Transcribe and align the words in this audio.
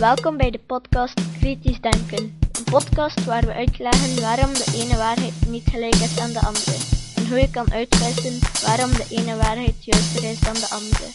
Welkom 0.00 0.36
bij 0.36 0.50
de 0.50 0.58
podcast 0.58 1.20
Kritisch 1.38 1.80
Denken. 1.80 2.38
Een 2.52 2.64
podcast 2.64 3.24
waar 3.24 3.46
we 3.46 3.52
uitleggen 3.52 4.20
waarom 4.20 4.52
de 4.52 4.72
ene 4.74 4.96
waarheid 4.96 5.32
niet 5.48 5.68
gelijk 5.70 5.94
is 5.94 6.18
aan 6.18 6.32
de 6.32 6.40
andere. 6.40 6.76
En 7.16 7.28
hoe 7.28 7.38
je 7.38 7.50
kan 7.50 7.72
uitwissen 7.72 8.38
waarom 8.66 8.90
de 8.90 9.06
ene 9.10 9.36
waarheid 9.36 9.84
juister 9.84 10.24
is 10.30 10.40
dan 10.40 10.54
de 10.54 10.68
andere. 10.70 11.06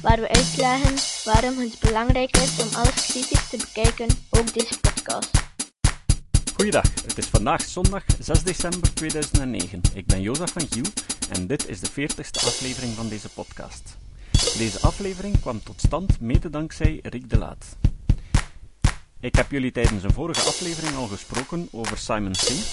Waar 0.00 0.20
we 0.20 0.28
uitleggen 0.28 0.94
waarom 1.24 1.58
het 1.58 1.78
belangrijk 1.80 2.36
is 2.36 2.62
om 2.62 2.68
alles 2.74 3.06
kritisch 3.06 3.48
te 3.48 3.56
bekijken, 3.56 4.08
ook 4.30 4.54
deze 4.54 4.80
podcast. 4.80 5.30
Goeiedag, 6.54 6.94
het 6.94 7.18
is 7.18 7.26
vandaag 7.26 7.62
zondag 7.62 8.04
6 8.18 8.42
december 8.42 8.94
2009. 8.94 9.80
Ik 9.94 10.06
ben 10.06 10.20
Jozef 10.20 10.52
van 10.52 10.66
Giel 10.70 10.90
en 11.30 11.46
dit 11.46 11.68
is 11.68 11.80
de 11.80 11.90
40ste 11.90 12.46
aflevering 12.46 12.92
van 12.92 13.08
deze 13.08 13.28
podcast. 13.28 13.96
Deze 14.56 14.80
aflevering 14.80 15.40
kwam 15.40 15.62
tot 15.62 15.80
stand 15.80 16.20
mede 16.20 16.50
dankzij 16.50 17.00
Rick 17.02 17.30
de 17.30 17.38
Laat. 17.38 17.76
Ik 19.22 19.34
heb 19.34 19.50
jullie 19.50 19.72
tijdens 19.72 20.02
een 20.02 20.12
vorige 20.12 20.40
aflevering 20.40 20.96
al 20.96 21.06
gesproken 21.06 21.68
over 21.72 21.98
Simon 21.98 22.34
Singh, 22.34 22.66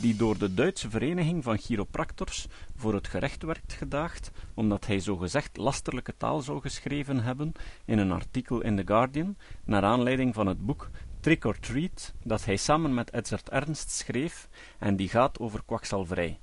die 0.00 0.16
door 0.16 0.38
de 0.38 0.54
Duitse 0.54 0.90
Vereniging 0.90 1.44
van 1.44 1.58
Chiropractors 1.58 2.46
voor 2.76 2.94
het 2.94 3.08
gerecht 3.08 3.42
werd 3.42 3.72
gedaagd, 3.72 4.30
omdat 4.54 4.86
hij 4.86 5.00
zogezegd 5.00 5.56
lasterlijke 5.56 6.14
taal 6.16 6.40
zou 6.40 6.60
geschreven 6.60 7.22
hebben 7.22 7.52
in 7.84 7.98
een 7.98 8.12
artikel 8.12 8.60
in 8.60 8.76
The 8.76 8.82
Guardian, 8.86 9.36
naar 9.64 9.82
aanleiding 9.82 10.34
van 10.34 10.46
het 10.46 10.66
boek 10.66 10.90
Trick 11.20 11.44
or 11.44 11.58
Treat, 11.58 12.12
dat 12.24 12.44
hij 12.44 12.56
samen 12.56 12.94
met 12.94 13.10
Edzard 13.10 13.48
Ernst 13.48 13.90
schreef 13.90 14.48
en 14.78 14.96
die 14.96 15.08
gaat 15.08 15.38
over 15.38 15.62
kwakzalverij. 15.64 16.38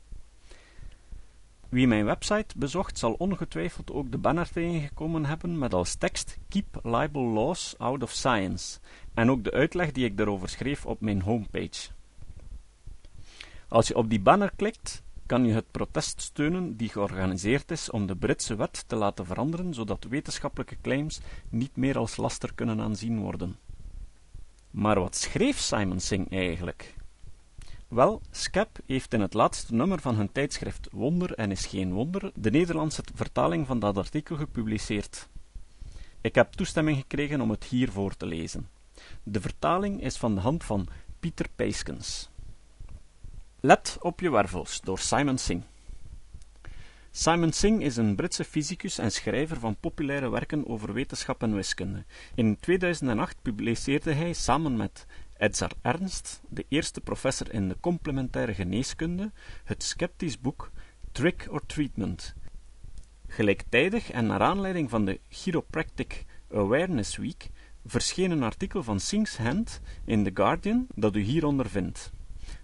Wie 1.69 1.87
mijn 1.87 2.05
website 2.05 2.57
bezocht, 2.57 2.97
zal 2.97 3.13
ongetwijfeld 3.13 3.91
ook 3.91 4.11
de 4.11 4.17
banner 4.17 4.51
tegengekomen 4.51 5.25
hebben 5.25 5.57
met 5.57 5.73
als 5.73 5.95
tekst 5.95 6.37
Keep 6.47 6.79
Libel 6.83 7.23
Laws 7.23 7.75
Out 7.77 8.03
of 8.03 8.11
Science 8.11 8.79
en 9.13 9.29
ook 9.31 9.43
de 9.43 9.51
uitleg 9.51 9.91
die 9.91 10.05
ik 10.05 10.17
daarover 10.17 10.49
schreef 10.49 10.85
op 10.85 11.01
mijn 11.01 11.21
homepage. 11.21 11.89
Als 13.67 13.87
je 13.87 13.95
op 13.95 14.09
die 14.09 14.19
banner 14.19 14.51
klikt, 14.55 15.03
kan 15.25 15.45
je 15.45 15.53
het 15.53 15.71
protest 15.71 16.21
steunen 16.21 16.77
die 16.77 16.89
georganiseerd 16.89 17.71
is 17.71 17.89
om 17.89 18.05
de 18.05 18.15
Britse 18.15 18.55
wet 18.55 18.83
te 18.87 18.95
laten 18.95 19.25
veranderen, 19.25 19.73
zodat 19.73 20.03
wetenschappelijke 20.09 20.77
claims 20.81 21.19
niet 21.49 21.75
meer 21.75 21.97
als 21.97 22.17
laster 22.17 22.53
kunnen 22.53 22.81
aanzien 22.81 23.19
worden. 23.19 23.57
Maar 24.71 24.99
wat 24.99 25.15
schreef 25.15 25.57
Simon 25.57 25.99
Singh 25.99 26.31
eigenlijk? 26.31 26.95
Wel, 27.89 28.21
Skep 28.31 28.77
heeft 28.85 29.13
in 29.13 29.21
het 29.21 29.33
laatste 29.33 29.75
nummer 29.75 29.99
van 29.99 30.15
hun 30.15 30.31
tijdschrift 30.31 30.87
Wonder 30.91 31.33
en 31.33 31.51
is 31.51 31.65
geen 31.65 31.93
wonder 31.93 32.31
de 32.35 32.51
Nederlandse 32.51 33.03
vertaling 33.15 33.67
van 33.67 33.79
dat 33.79 33.97
artikel 33.97 34.35
gepubliceerd. 34.35 35.27
Ik 36.21 36.35
heb 36.35 36.51
toestemming 36.51 36.97
gekregen 36.97 37.41
om 37.41 37.49
het 37.49 37.63
hier 37.63 37.91
voor 37.91 38.15
te 38.15 38.25
lezen. 38.25 38.69
De 39.23 39.41
vertaling 39.41 40.01
is 40.01 40.17
van 40.17 40.35
de 40.35 40.41
hand 40.41 40.63
van 40.63 40.87
Pieter 41.19 41.45
Peiskens. 41.55 42.29
Let 43.59 43.97
op 44.01 44.19
je 44.19 44.31
wervels 44.31 44.81
door 44.81 44.99
Simon 44.99 45.37
Singh. 45.37 45.65
Simon 47.11 47.51
Singh 47.51 47.83
is 47.83 47.97
een 47.97 48.15
Britse 48.15 48.43
fysicus 48.43 48.97
en 48.97 49.11
schrijver 49.11 49.59
van 49.59 49.75
populaire 49.79 50.29
werken 50.29 50.67
over 50.67 50.93
wetenschap 50.93 51.43
en 51.43 51.55
wiskunde. 51.55 52.03
In 52.35 52.57
2008 52.59 53.41
publiceerde 53.41 54.13
hij 54.13 54.33
samen 54.33 54.77
met 54.77 55.05
Edzard 55.39 55.75
Ernst, 55.81 56.41
de 56.49 56.65
eerste 56.67 57.01
professor 57.01 57.53
in 57.53 57.67
de 57.67 57.77
complementaire 57.79 58.53
geneeskunde, 58.53 59.31
het 59.63 59.83
sceptisch 59.83 60.39
boek 60.39 60.71
Trick 61.11 61.47
or 61.49 61.65
Treatment. 61.65 62.33
Gelijktijdig 63.27 64.11
en 64.11 64.25
naar 64.25 64.39
aanleiding 64.41 64.89
van 64.89 65.05
de 65.05 65.19
Chiropractic 65.29 66.25
Awareness 66.53 67.17
Week 67.17 67.49
verscheen 67.85 68.31
een 68.31 68.43
artikel 68.43 68.83
van 68.83 68.99
Singh's 68.99 69.37
Hand 69.37 69.81
in 70.05 70.23
The 70.23 70.31
Guardian 70.33 70.87
dat 70.95 71.15
u 71.15 71.21
hieronder 71.21 71.69
vindt. 71.69 72.11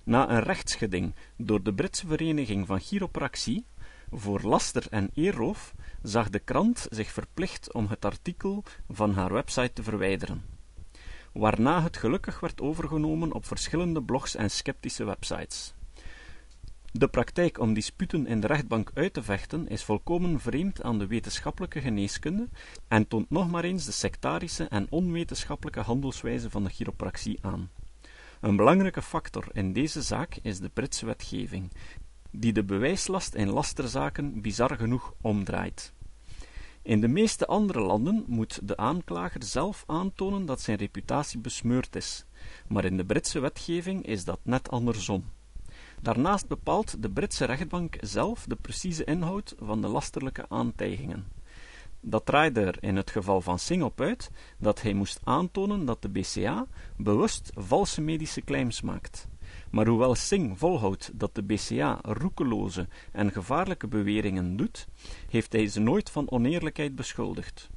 Na 0.03 0.29
een 0.29 0.43
rechtsgeding 0.43 1.15
door 1.37 1.63
de 1.63 1.73
Britse 1.73 2.07
Vereniging 2.07 2.67
van 2.67 2.79
Chiropractie 2.79 3.65
voor 4.11 4.41
laster 4.41 4.87
en 4.89 5.09
eerroof 5.13 5.73
zag 6.01 6.29
de 6.29 6.39
krant 6.39 6.87
zich 6.89 7.11
verplicht 7.11 7.73
om 7.73 7.87
het 7.87 8.05
artikel 8.05 8.63
van 8.89 9.13
haar 9.13 9.33
website 9.33 9.73
te 9.73 9.83
verwijderen, 9.83 10.54
waarna 11.37 11.83
het 11.83 11.97
gelukkig 11.97 12.39
werd 12.39 12.61
overgenomen 12.61 13.33
op 13.33 13.45
verschillende 13.45 14.03
blogs 14.03 14.35
en 14.35 14.51
sceptische 14.51 15.03
websites. 15.03 15.73
De 16.91 17.07
praktijk 17.07 17.59
om 17.59 17.73
disputen 17.73 18.27
in 18.27 18.39
de 18.39 18.47
rechtbank 18.47 18.91
uit 18.93 19.13
te 19.13 19.23
vechten 19.23 19.67
is 19.67 19.83
volkomen 19.83 20.39
vreemd 20.39 20.83
aan 20.83 20.99
de 20.99 21.07
wetenschappelijke 21.07 21.81
geneeskunde 21.81 22.47
en 22.87 23.07
toont 23.07 23.29
nog 23.29 23.51
maar 23.51 23.63
eens 23.63 23.85
de 23.85 23.91
sectarische 23.91 24.63
en 24.63 24.87
onwetenschappelijke 24.89 25.79
handelswijze 25.79 26.49
van 26.49 26.63
de 26.63 26.69
chiropractie 26.69 27.37
aan. 27.41 27.69
Een 28.41 28.55
belangrijke 28.55 29.01
factor 29.01 29.47
in 29.53 29.73
deze 29.73 30.01
zaak 30.01 30.37
is 30.41 30.59
de 30.59 30.69
Britse 30.69 31.05
wetgeving, 31.05 31.71
die 32.31 32.53
de 32.53 32.63
bewijslast 32.63 33.33
in 33.33 33.49
lasterzaken 33.49 34.41
bizar 34.41 34.75
genoeg 34.75 35.13
omdraait. 35.21 35.93
In 36.85 37.01
de 37.01 37.07
meeste 37.07 37.45
andere 37.45 37.79
landen 37.79 38.23
moet 38.27 38.59
de 38.63 38.77
aanklager 38.77 39.43
zelf 39.43 39.83
aantonen 39.87 40.45
dat 40.45 40.61
zijn 40.61 40.77
reputatie 40.77 41.39
besmeurd 41.39 41.95
is, 41.95 42.25
maar 42.67 42.85
in 42.85 42.97
de 42.97 43.05
Britse 43.05 43.39
wetgeving 43.39 44.05
is 44.05 44.25
dat 44.25 44.39
net 44.43 44.69
andersom. 44.69 45.25
Daarnaast 46.01 46.47
bepaalt 46.47 47.01
de 47.01 47.09
Britse 47.09 47.45
rechtbank 47.45 47.97
zelf 47.99 48.45
de 48.47 48.55
precieze 48.55 49.03
inhoud 49.03 49.55
van 49.59 49.81
de 49.81 49.87
lasterlijke 49.87 50.45
aantijgingen. 50.49 51.27
Dat 51.99 52.25
draaide 52.25 52.61
er 52.61 52.77
in 52.79 52.95
het 52.95 53.11
geval 53.11 53.41
van 53.41 53.59
Singh 53.59 53.83
op 53.83 54.01
uit 54.01 54.31
dat 54.57 54.81
hij 54.81 54.93
moest 54.93 55.19
aantonen 55.23 55.85
dat 55.85 56.01
de 56.01 56.09
BCA 56.09 56.67
bewust 56.97 57.51
valse 57.55 58.01
medische 58.01 58.41
claims 58.41 58.81
maakt. 58.81 59.27
Maar 59.71 59.87
hoewel 59.87 60.15
Singh 60.15 60.57
volhoudt 60.57 61.11
dat 61.13 61.35
de 61.35 61.43
BCA 61.43 61.99
roekeloze 62.01 62.87
en 63.11 63.31
gevaarlijke 63.31 63.87
beweringen 63.87 64.55
doet, 64.55 64.87
heeft 65.29 65.53
hij 65.53 65.67
ze 65.67 65.79
nooit 65.79 66.09
van 66.09 66.31
oneerlijkheid 66.31 66.95
beschuldigd. 66.95 67.69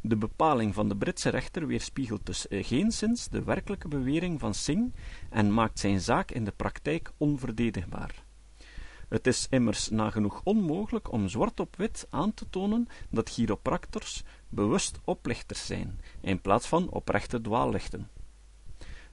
De 0.00 0.16
bepaling 0.16 0.74
van 0.74 0.88
de 0.88 0.96
Britse 0.96 1.28
rechter 1.28 1.66
weerspiegelt 1.66 2.26
dus 2.26 2.46
geenszins 2.50 3.28
de 3.28 3.42
werkelijke 3.42 3.88
bewering 3.88 4.40
van 4.40 4.54
Singh 4.54 4.94
en 5.30 5.54
maakt 5.54 5.78
zijn 5.78 6.00
zaak 6.00 6.30
in 6.30 6.44
de 6.44 6.52
praktijk 6.56 7.12
onverdedigbaar. 7.16 8.24
Het 9.08 9.26
is 9.26 9.46
immers 9.50 9.90
nagenoeg 9.90 10.40
onmogelijk 10.44 11.12
om 11.12 11.28
zwart 11.28 11.60
op 11.60 11.76
wit 11.76 12.06
aan 12.10 12.34
te 12.34 12.50
tonen 12.50 12.88
dat 13.10 13.28
chiropractors 13.28 14.22
bewust 14.48 14.98
oplichters 15.04 15.66
zijn, 15.66 16.00
in 16.20 16.40
plaats 16.40 16.66
van 16.66 16.90
oprechte 16.90 17.40
dwaallichten. 17.40 18.08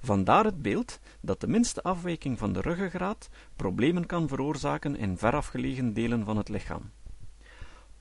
Vandaar 0.00 0.44
het 0.44 0.62
beeld 0.62 0.98
dat 1.20 1.40
de 1.40 1.46
minste 1.46 1.82
afwijking 1.82 2.38
van 2.38 2.52
de 2.52 2.60
ruggengraat 2.60 3.28
problemen 3.56 4.06
kan 4.06 4.28
veroorzaken 4.28 4.96
in 4.96 5.18
verafgelegen 5.18 5.92
delen 5.92 6.24
van 6.24 6.36
het 6.36 6.48
lichaam. 6.48 6.90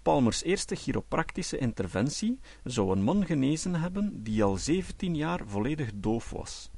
Palmers 0.01 0.43
eerste 0.43 0.75
chiropractische 0.75 1.57
interventie 1.57 2.39
zou 2.63 2.91
een 2.91 3.03
man 3.03 3.25
genezen 3.25 3.75
hebben 3.75 4.23
die 4.23 4.43
al 4.43 4.57
17 4.57 5.15
jaar 5.15 5.41
volledig 5.45 5.91
doof 5.93 6.29
was. 6.29 6.69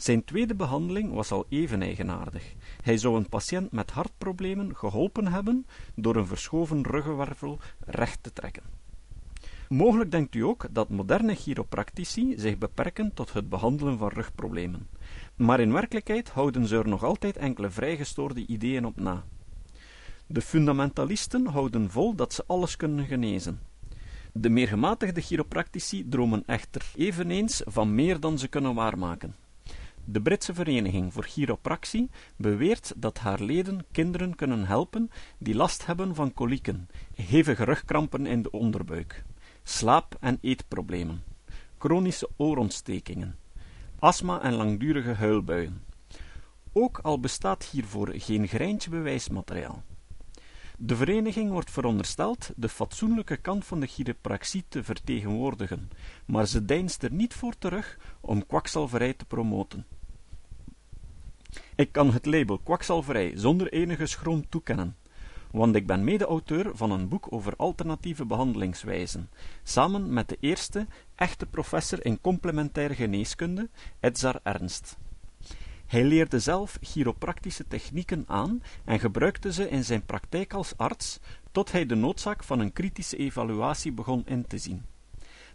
Zijn 0.00 0.24
tweede 0.24 0.54
behandeling 0.54 1.12
was 1.12 1.30
al 1.30 1.46
even 1.48 1.82
eigenaardig. 1.82 2.54
Hij 2.82 2.96
zou 2.96 3.16
een 3.16 3.28
patiënt 3.28 3.72
met 3.72 3.90
hartproblemen 3.90 4.76
geholpen 4.76 5.26
hebben 5.26 5.66
door 5.94 6.16
een 6.16 6.26
verschoven 6.26 6.82
ruggenwervel 6.82 7.58
recht 7.80 8.22
te 8.22 8.32
trekken. 8.32 8.62
Mogelijk 9.68 10.10
denkt 10.10 10.34
u 10.34 10.40
ook 10.40 10.66
dat 10.70 10.88
moderne 10.88 11.34
chiropractici 11.34 12.34
zich 12.36 12.58
beperken 12.58 13.14
tot 13.14 13.32
het 13.32 13.48
behandelen 13.48 13.98
van 13.98 14.08
rugproblemen. 14.08 14.88
Maar 15.36 15.60
in 15.60 15.72
werkelijkheid 15.72 16.30
houden 16.30 16.66
ze 16.66 16.76
er 16.76 16.88
nog 16.88 17.04
altijd 17.04 17.36
enkele 17.36 17.70
vrijgestoorde 17.70 18.46
ideeën 18.46 18.84
op 18.84 19.00
na. 19.00 19.24
De 20.26 20.40
fundamentalisten 20.40 21.46
houden 21.46 21.90
vol 21.90 22.14
dat 22.14 22.32
ze 22.32 22.44
alles 22.46 22.76
kunnen 22.76 23.06
genezen. 23.06 23.60
De 24.32 24.48
meer 24.48 24.68
gematigde 24.68 25.20
chiropractici 25.20 26.08
dromen 26.08 26.42
echter 26.46 26.90
eveneens 26.96 27.62
van 27.64 27.94
meer 27.94 28.20
dan 28.20 28.38
ze 28.38 28.48
kunnen 28.48 28.74
waarmaken. 28.74 29.34
De 30.12 30.22
Britse 30.22 30.54
Vereniging 30.54 31.12
voor 31.12 31.24
Chiropractie 31.24 32.10
beweert 32.36 32.92
dat 32.96 33.18
haar 33.18 33.40
leden 33.40 33.84
kinderen 33.92 34.34
kunnen 34.34 34.66
helpen 34.66 35.10
die 35.38 35.54
last 35.54 35.86
hebben 35.86 36.14
van 36.14 36.34
kolieken, 36.34 36.88
hevige 37.14 37.64
rugkrampen 37.64 38.26
in 38.26 38.42
de 38.42 38.50
onderbuik, 38.50 39.24
slaap- 39.62 40.16
en 40.20 40.38
eetproblemen, 40.40 41.22
chronische 41.78 42.28
oorontstekingen, 42.36 43.38
astma 43.98 44.42
en 44.42 44.52
langdurige 44.52 45.12
huilbuien. 45.12 45.84
Ook 46.72 46.98
al 46.98 47.20
bestaat 47.20 47.64
hiervoor 47.64 48.12
geen 48.12 48.48
greintje 48.48 48.90
bewijsmateriaal. 48.90 49.82
De 50.78 50.96
vereniging 50.96 51.50
wordt 51.50 51.70
verondersteld 51.70 52.50
de 52.56 52.68
fatsoenlijke 52.68 53.36
kant 53.36 53.64
van 53.64 53.80
de 53.80 53.86
chiropractie 53.86 54.64
te 54.68 54.84
vertegenwoordigen, 54.84 55.90
maar 56.24 56.46
ze 56.46 56.64
deinst 56.64 57.02
er 57.02 57.12
niet 57.12 57.34
voor 57.34 57.58
terug 57.58 57.98
om 58.20 58.46
kwakzalverij 58.46 59.14
te 59.14 59.24
promoten. 59.24 59.86
Ik 61.74 61.92
kan 61.92 62.12
het 62.12 62.26
label 62.26 62.58
kwakzalverij 62.58 63.32
zonder 63.34 63.72
enige 63.72 64.06
schroom 64.06 64.48
toekennen, 64.48 64.96
want 65.50 65.74
ik 65.74 65.86
ben 65.86 66.04
mede-auteur 66.04 66.70
van 66.76 66.90
een 66.90 67.08
boek 67.08 67.26
over 67.30 67.56
alternatieve 67.56 68.24
behandelingswijzen, 68.24 69.30
samen 69.62 70.12
met 70.12 70.28
de 70.28 70.36
eerste 70.40 70.86
echte 71.14 71.46
professor 71.46 72.04
in 72.04 72.20
complementaire 72.20 72.94
geneeskunde, 72.94 73.68
Edzar 74.00 74.40
Ernst. 74.42 74.96
Hij 75.86 76.04
leerde 76.04 76.38
zelf 76.38 76.78
chiropractische 76.80 77.66
technieken 77.68 78.24
aan 78.26 78.62
en 78.84 79.00
gebruikte 79.00 79.52
ze 79.52 79.68
in 79.68 79.84
zijn 79.84 80.04
praktijk 80.04 80.52
als 80.52 80.76
arts, 80.76 81.20
tot 81.52 81.72
hij 81.72 81.86
de 81.86 81.94
noodzaak 81.94 82.44
van 82.44 82.60
een 82.60 82.72
kritische 82.72 83.16
evaluatie 83.16 83.92
begon 83.92 84.22
in 84.26 84.46
te 84.46 84.58
zien. 84.58 84.84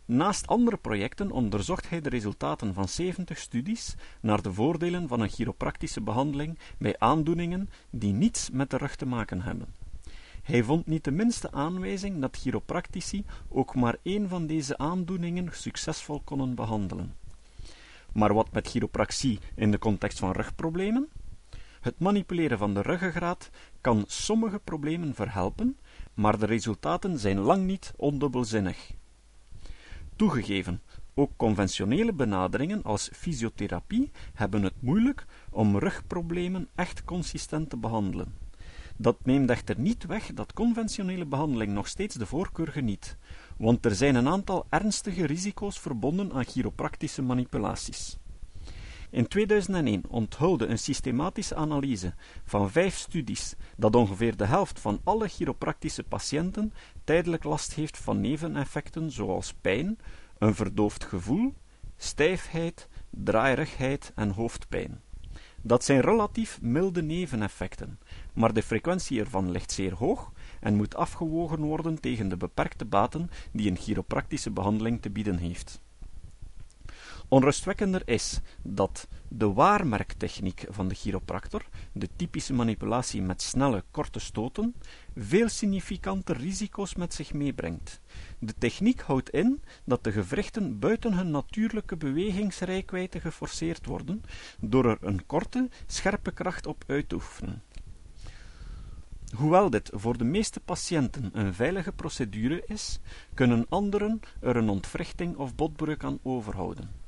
Naast 0.08 0.48
andere 0.48 0.78
projecten 0.78 1.32
onderzocht 1.32 1.90
hij 1.90 2.02
de 2.02 2.10
resultaten 2.10 2.74
van 2.74 2.88
70 2.88 3.38
studies 3.38 3.96
naar 4.22 4.42
de 4.42 4.54
voordelen 4.54 5.08
van 5.08 5.20
een 5.20 5.30
chiropractische 5.30 6.02
behandeling 6.02 6.60
bij 6.78 6.96
aandoeningen 7.00 7.70
die 7.90 8.14
niets 8.14 8.50
met 8.50 8.70
de 8.70 8.78
rug 8.78 8.96
te 8.96 9.06
maken 9.06 9.42
hebben. 9.42 9.68
Hij 10.44 10.64
vond 10.64 10.86
niet 10.86 11.04
de 11.04 11.12
minste 11.12 11.52
aanwijzing 11.52 12.22
dat 12.22 12.38
chiropractici 12.38 13.26
ook 13.50 13.76
maar 13.76 13.98
één 14.02 14.30
van 14.30 14.48
deze 14.48 14.78
aandoeningen 14.78 15.50
succesvol 15.52 16.22
konden 16.24 16.56
behandelen. 16.56 17.16
Maar 18.14 18.34
wat 18.34 18.52
met 18.52 18.68
chiropractie 18.68 19.40
in 19.56 19.72
de 19.72 19.80
context 19.80 20.20
van 20.20 20.32
rugproblemen? 20.32 21.08
Het 21.82 22.00
manipuleren 22.00 22.58
van 22.58 22.74
de 22.74 22.82
ruggengraat 22.82 23.50
kan 23.82 24.04
sommige 24.08 24.60
problemen 24.60 25.16
verhelpen, 25.16 25.78
maar 26.14 26.40
de 26.40 26.46
resultaten 26.46 27.20
zijn 27.20 27.40
lang 27.40 27.66
niet 27.66 27.94
ondubbelzinnig. 27.96 28.94
Toegegeven, 30.16 30.82
ook 31.14 31.32
conventionele 31.36 32.14
benaderingen 32.14 32.84
als 32.84 33.10
fysiotherapie 33.14 34.12
hebben 34.34 34.64
het 34.64 34.74
moeilijk 34.80 35.26
om 35.50 35.78
rugproblemen 35.78 36.68
echt 36.76 37.04
consistent 37.04 37.70
te 37.70 37.78
behandelen. 37.78 38.34
Dat 38.98 39.18
neemt 39.24 39.50
echter 39.50 39.80
niet 39.80 40.06
weg 40.06 40.34
dat 40.34 40.54
conventionele 40.54 41.26
behandeling 41.26 41.74
nog 41.74 41.88
steeds 41.88 42.16
de 42.16 42.26
voorkeur 42.26 42.68
geniet, 42.68 43.18
want 43.58 43.86
er 43.86 43.96
zijn 43.96 44.16
een 44.16 44.28
aantal 44.28 44.66
ernstige 44.70 45.26
risico's 45.26 45.80
verbonden 45.80 46.34
aan 46.34 46.46
chiropractische 46.46 47.22
manipulaties. 47.22 48.18
In 49.16 49.28
2001 49.28 50.04
onthulde 50.08 50.66
een 50.66 50.80
systematische 50.80 51.56
analyse 51.56 52.14
van 52.44 52.72
vijf 52.72 52.96
studies 52.96 53.56
dat 53.78 53.96
ongeveer 53.96 54.38
de 54.38 54.46
helft 54.46 54.80
van 54.80 55.02
alle 55.04 55.28
chiropractische 55.28 56.04
patiënten 56.04 56.74
tijdelijk 57.04 57.44
last 57.44 57.74
heeft 57.74 57.98
van 57.98 58.22
neveneffecten 58.22 59.12
zoals 59.12 59.54
pijn, 59.62 60.00
een 60.38 60.56
verdoofd 60.56 61.04
gevoel, 61.04 61.54
stijfheid, 61.98 62.88
draaierigheid 63.10 64.12
en 64.16 64.30
hoofdpijn. 64.30 65.02
Dat 65.62 65.84
zijn 65.84 66.02
relatief 66.02 66.62
milde 66.62 67.02
neveneffecten, 67.02 68.00
maar 68.34 68.54
de 68.54 68.64
frequentie 68.64 69.20
ervan 69.20 69.52
ligt 69.52 69.72
zeer 69.72 69.94
hoog 69.94 70.32
en 70.60 70.76
moet 70.76 70.96
afgewogen 70.96 71.60
worden 71.60 72.00
tegen 72.02 72.30
de 72.30 72.38
beperkte 72.38 72.86
baten 72.86 73.30
die 73.52 73.70
een 73.70 73.78
chiropractische 73.78 74.52
behandeling 74.52 75.02
te 75.02 75.10
bieden 75.10 75.38
heeft. 75.38 75.84
Onrustwekkender 77.36 78.02
is 78.06 78.40
dat 78.62 79.08
de 79.28 79.54
waarmerktechniek 79.54 80.66
van 80.70 80.88
de 80.88 80.96
chiropractor, 80.96 81.66
de 81.94 82.10
typische 82.16 82.54
manipulatie 82.54 83.22
met 83.22 83.42
snelle, 83.42 83.84
korte 83.92 84.20
stoten, 84.20 84.76
veel 85.16 85.50
significante 85.50 86.34
risico's 86.34 86.96
met 86.96 87.14
zich 87.14 87.34
meebrengt. 87.34 88.02
De 88.40 88.54
techniek 88.58 89.02
houdt 89.02 89.30
in 89.30 89.62
dat 89.86 90.04
de 90.04 90.12
gewrichten 90.12 90.80
buiten 90.80 91.14
hun 91.14 91.32
natuurlijke 91.32 91.98
bewegingsrijkwijde 91.98 93.20
geforceerd 93.20 93.86
worden, 93.86 94.24
door 94.60 94.86
er 94.86 94.98
een 95.02 95.26
korte, 95.26 95.70
scherpe 95.86 96.32
kracht 96.32 96.68
op 96.68 96.84
uit 96.88 97.10
te 97.10 97.16
oefenen. 97.16 97.64
Hoewel 99.34 99.70
dit 99.70 99.90
voor 99.94 100.18
de 100.18 100.24
meeste 100.24 100.60
patiënten 100.60 101.30
een 101.34 101.54
veilige 101.54 101.92
procedure 101.92 102.64
is, 102.68 103.00
kunnen 103.34 103.66
anderen 103.70 104.20
er 104.40 104.56
een 104.56 104.70
ontwrichting 104.70 105.36
of 105.36 105.56
botbreuk 105.56 106.04
aan 106.04 106.20
overhouden. 106.24 107.04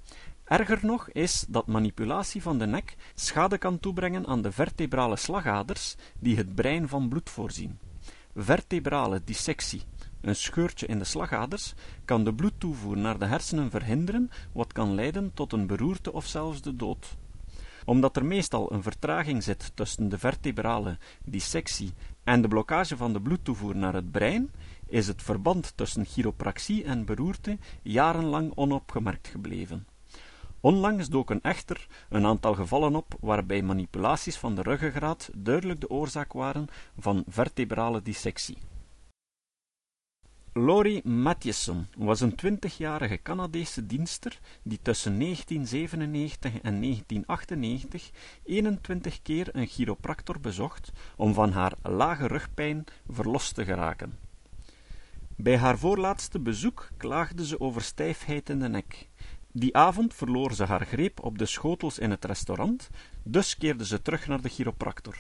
Erger 0.48 0.80
nog 0.82 1.10
is 1.10 1.46
dat 1.48 1.68
manipulatie 1.68 2.42
van 2.42 2.58
de 2.58 2.66
nek 2.66 2.96
schade 3.16 3.58
kan 3.58 3.80
toebrengen 3.80 4.28
aan 4.28 4.42
de 4.42 4.52
vertebrale 4.52 5.16
slagaders 5.16 5.96
die 6.20 6.38
het 6.38 6.56
brein 6.56 6.88
van 6.88 7.10
bloed 7.10 7.30
voorzien. 7.30 7.80
Vertebrale 8.36 9.22
dissectie, 9.24 9.82
een 10.22 10.36
scheurtje 10.36 10.86
in 10.86 11.00
de 11.00 11.06
slagaders, 11.06 11.74
kan 12.06 12.24
de 12.24 12.34
bloedtoevoer 12.34 12.98
naar 12.98 13.20
de 13.20 13.26
hersenen 13.26 13.70
verhinderen, 13.70 14.30
wat 14.52 14.74
kan 14.74 14.96
leiden 14.96 15.34
tot 15.34 15.54
een 15.54 15.68
beroerte 15.68 16.14
of 16.14 16.26
zelfs 16.26 16.62
de 16.62 16.76
dood. 16.76 17.18
Omdat 17.86 18.16
er 18.16 18.26
meestal 18.26 18.74
een 18.74 18.84
vertraging 18.84 19.44
zit 19.44 19.72
tussen 19.74 20.10
de 20.10 20.18
vertebrale 20.18 20.98
dissectie 21.26 21.94
en 22.24 22.42
de 22.42 22.48
blokkage 22.48 22.98
van 22.98 23.14
de 23.14 23.22
bloedtoevoer 23.22 23.76
naar 23.76 23.94
het 23.94 24.12
brein, 24.12 24.52
is 24.86 25.08
het 25.08 25.22
verband 25.22 25.74
tussen 25.76 26.06
chiropractie 26.06 26.84
en 26.84 27.06
beroerte 27.06 27.58
jarenlang 27.82 28.52
onopgemerkt 28.56 29.28
gebleven. 29.28 29.88
Onlangs 30.60 31.10
doken 31.10 31.42
echter 31.42 31.88
een 32.10 32.26
aantal 32.26 32.54
gevallen 32.54 32.96
op 32.96 33.18
waarbij 33.20 33.62
manipulaties 33.62 34.38
van 34.38 34.56
de 34.56 34.62
ruggengraat 34.62 35.30
duidelijk 35.36 35.82
de 35.82 35.90
oorzaak 35.90 36.34
waren 36.34 36.68
van 37.00 37.24
vertebrale 37.28 38.02
dissectie. 38.02 38.58
Laurie 40.54 41.08
Mathieson 41.08 41.88
was 41.98 42.22
een 42.22 42.36
twintigjarige 42.36 43.20
Canadese 43.22 43.86
dienster 43.86 44.40
die 44.64 44.80
tussen 44.82 45.20
1997 45.20 46.52
en 46.62 46.82
1998 46.82 48.12
21 48.44 49.22
keer 49.22 49.50
een 49.52 49.68
chiropractor 49.68 50.40
bezocht 50.40 50.92
om 51.16 51.34
van 51.34 51.52
haar 51.52 51.74
lage 51.82 52.28
rugpijn 52.28 52.86
verlost 53.10 53.56
te 53.56 53.66
geraken. 53.66 54.18
Bij 55.36 55.58
haar 55.58 55.78
voorlaatste 55.78 56.40
bezoek 56.40 56.90
klaagde 56.98 57.46
ze 57.46 57.60
over 57.60 57.82
stijfheid 57.82 58.50
in 58.50 58.60
de 58.60 58.70
nek. 58.70 59.08
Die 59.58 59.76
avond 59.76 60.14
verloor 60.14 60.54
ze 60.54 60.64
haar 60.64 60.86
greep 60.86 61.24
op 61.24 61.38
de 61.38 61.46
schotels 61.46 62.00
in 62.00 62.12
het 62.12 62.26
restaurant, 62.26 62.90
dus 63.24 63.58
keerde 63.58 63.86
ze 63.86 64.02
terug 64.02 64.28
naar 64.28 64.42
de 64.42 64.50
chiropractor. 64.50 65.16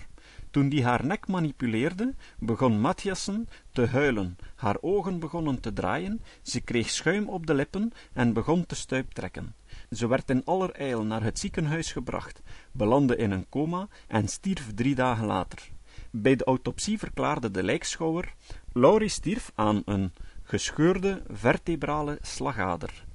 Toen 0.51 0.69
die 0.69 0.83
haar 0.83 1.05
nek 1.05 1.27
manipuleerde, 1.27 2.13
begon 2.39 2.79
Matthiassen 2.79 3.47
te 3.71 3.85
huilen, 3.85 4.37
haar 4.55 4.77
ogen 4.81 5.19
begonnen 5.19 5.59
te 5.59 5.73
draaien, 5.73 6.21
ze 6.41 6.61
kreeg 6.61 6.89
schuim 6.89 7.29
op 7.29 7.45
de 7.45 7.53
lippen 7.53 7.91
en 8.13 8.33
begon 8.33 8.65
te 8.65 8.75
stuiptrekken. 8.75 9.55
Ze 9.91 10.07
werd 10.07 10.29
in 10.29 10.45
allerijl 10.45 11.03
naar 11.03 11.23
het 11.23 11.39
ziekenhuis 11.39 11.91
gebracht, 11.91 12.41
belandde 12.71 13.15
in 13.15 13.31
een 13.31 13.49
coma 13.49 13.87
en 14.07 14.27
stierf 14.27 14.73
drie 14.73 14.95
dagen 14.95 15.25
later. 15.25 15.69
Bij 16.11 16.35
de 16.35 16.43
autopsie 16.43 16.99
verklaarde 16.99 17.51
de 17.51 17.63
lijkschouwer: 17.63 18.33
Laurie 18.73 19.09
stierf 19.09 19.51
aan 19.55 19.81
een 19.85 20.11
gescheurde 20.43 21.23
vertebrale 21.27 22.17
slagader 22.21 23.05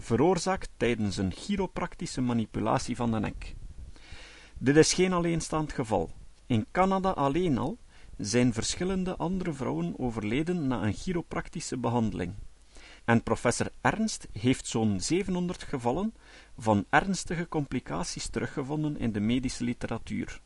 veroorzaakt 0.00 0.70
tijdens 0.76 1.16
een 1.16 1.32
chiropractische 1.32 2.20
manipulatie 2.20 2.96
van 2.96 3.10
de 3.10 3.18
nek. 3.18 3.54
Dit 4.58 4.76
is 4.76 4.92
geen 4.92 5.12
alleenstaand 5.12 5.72
geval. 5.72 6.10
In 6.46 6.66
Canada 6.72 7.10
alleen 7.10 7.58
al 7.58 7.78
zijn 8.16 8.52
verschillende 8.52 9.16
andere 9.16 9.52
vrouwen 9.52 9.94
overleden 9.98 10.66
na 10.66 10.82
een 10.82 10.92
chiropractische 10.92 11.76
behandeling. 11.76 12.34
en 13.04 13.22
professor 13.22 13.70
Ernst 13.80 14.28
heeft 14.32 14.66
zo'n 14.66 15.00
700 15.00 15.62
gevallen 15.62 16.14
van 16.58 16.84
ernstige 16.90 17.48
complicaties 17.48 18.28
teruggevonden 18.28 18.98
in 18.98 19.12
de 19.12 19.20
medische 19.20 19.64
literatuur. 19.64 20.40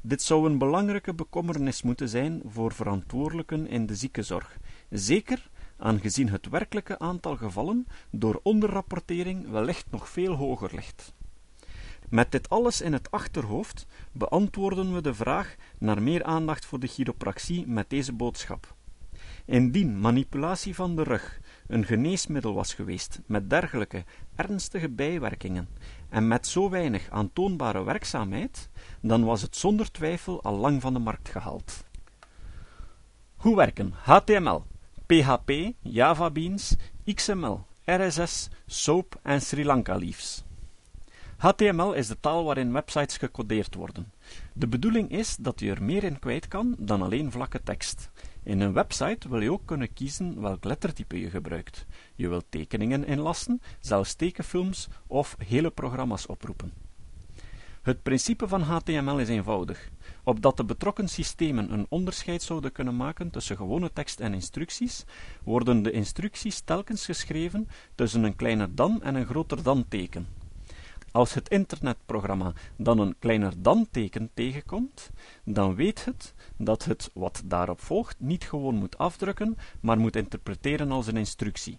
Dit 0.00 0.22
zou 0.22 0.46
een 0.46 0.58
belangrijke 0.58 1.14
bekommernis 1.14 1.82
moeten 1.82 2.08
zijn 2.08 2.42
voor 2.46 2.72
verantwoordelijken 2.72 3.66
in 3.66 3.86
de 3.86 3.94
ziekenzorg, 3.94 4.58
zeker 4.90 5.50
aangezien 5.82 6.28
het 6.28 6.48
werkelijke 6.48 6.98
aantal 6.98 7.36
gevallen 7.36 7.86
door 8.10 8.40
onderrapportering 8.42 9.50
wellicht 9.50 9.86
nog 9.90 10.08
veel 10.08 10.34
hoger 10.34 10.70
ligt. 10.74 11.14
Met 12.08 12.32
dit 12.32 12.48
alles 12.48 12.80
in 12.80 12.92
het 12.92 13.10
achterhoofd 13.10 13.86
beantwoorden 14.12 14.94
we 14.94 15.00
de 15.00 15.14
vraag 15.14 15.54
naar 15.78 16.02
meer 16.02 16.24
aandacht 16.24 16.64
voor 16.64 16.78
de 16.78 16.86
chiropractie 16.86 17.66
met 17.66 17.90
deze 17.90 18.12
boodschap. 18.12 18.74
Indien 19.44 20.00
manipulatie 20.00 20.74
van 20.74 20.96
de 20.96 21.02
rug 21.02 21.40
een 21.66 21.84
geneesmiddel 21.84 22.54
was 22.54 22.74
geweest 22.74 23.20
met 23.26 23.50
dergelijke 23.50 24.04
ernstige 24.36 24.88
bijwerkingen 24.88 25.68
en 26.08 26.28
met 26.28 26.46
zo 26.46 26.70
weinig 26.70 27.10
aantoonbare 27.10 27.84
werkzaamheid, 27.84 28.68
dan 29.00 29.24
was 29.24 29.42
het 29.42 29.56
zonder 29.56 29.90
twijfel 29.90 30.42
al 30.42 30.56
lang 30.56 30.80
van 30.80 30.92
de 30.92 30.98
markt 30.98 31.28
gehaald. 31.28 31.84
Hoe 33.36 33.56
werken 33.56 33.92
HTML, 33.92 34.64
PHP, 35.12 35.74
Java 35.82 36.30
Beans, 36.30 36.76
XML, 37.04 37.66
RSS, 37.84 38.48
SOAP 38.66 39.18
en 39.22 39.40
Sri 39.40 39.64
Lanka 39.64 39.96
Leaves? 39.96 40.44
HTML 41.36 41.92
is 41.92 42.08
de 42.08 42.16
taal 42.20 42.44
waarin 42.44 42.72
websites 42.72 43.16
gecodeerd 43.16 43.74
worden. 43.74 44.12
De 44.52 44.66
bedoeling 44.66 45.10
is 45.10 45.36
dat 45.36 45.60
je 45.60 45.70
er 45.70 45.82
meer 45.82 46.04
in 46.04 46.18
kwijt 46.18 46.48
kan 46.48 46.74
dan 46.78 47.02
alleen 47.02 47.30
vlakke 47.30 47.62
tekst. 47.62 48.10
In 48.42 48.60
een 48.60 48.72
website 48.72 49.28
wil 49.28 49.40
je 49.40 49.52
ook 49.52 49.66
kunnen 49.66 49.92
kiezen 49.92 50.40
welk 50.40 50.64
lettertype 50.64 51.20
je 51.20 51.30
gebruikt. 51.30 51.86
Je 52.14 52.28
wilt 52.28 52.46
tekeningen 52.48 53.04
inlassen, 53.04 53.60
zelfs 53.80 54.14
tekenfilms 54.14 54.88
of 55.06 55.36
hele 55.46 55.70
programma's 55.70 56.26
oproepen. 56.26 56.72
Het 57.82 58.02
principe 58.02 58.48
van 58.48 58.62
HTML 58.62 59.18
is 59.18 59.28
eenvoudig. 59.28 59.90
Opdat 60.24 60.56
de 60.56 60.64
betrokken 60.64 61.08
systemen 61.08 61.72
een 61.72 61.86
onderscheid 61.88 62.42
zouden 62.42 62.72
kunnen 62.72 62.96
maken 62.96 63.30
tussen 63.30 63.56
gewone 63.56 63.92
tekst 63.92 64.20
en 64.20 64.34
instructies, 64.34 65.04
worden 65.44 65.82
de 65.82 65.90
instructies 65.90 66.60
telkens 66.60 67.04
geschreven 67.04 67.68
tussen 67.94 68.22
een 68.22 68.36
kleiner 68.36 68.74
dan 68.74 69.02
en 69.02 69.14
een 69.14 69.26
groter 69.26 69.62
dan 69.62 69.88
teken. 69.88 70.26
Als 71.12 71.34
het 71.34 71.48
internetprogramma 71.48 72.52
dan 72.76 72.98
een 72.98 73.16
kleiner 73.18 73.52
dan 73.62 73.88
teken 73.90 74.30
tegenkomt, 74.34 75.10
dan 75.44 75.74
weet 75.74 76.04
het 76.04 76.34
dat 76.56 76.84
het 76.84 77.10
wat 77.14 77.42
daarop 77.44 77.80
volgt 77.80 78.16
niet 78.18 78.44
gewoon 78.44 78.74
moet 78.74 78.98
afdrukken, 78.98 79.56
maar 79.80 79.98
moet 79.98 80.16
interpreteren 80.16 80.90
als 80.90 81.06
een 81.06 81.16
instructie. 81.16 81.78